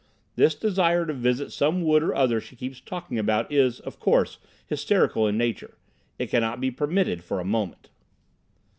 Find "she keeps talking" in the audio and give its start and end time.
2.41-3.19